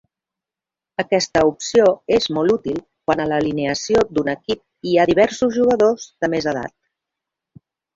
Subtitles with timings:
[1.03, 6.37] Aquesta opció és molt útil quan a l'alineació d'un equip hi ha diversos jugadors de
[6.37, 6.79] més edat.